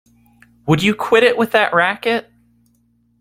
[0.65, 2.27] Would you quit it with that racket!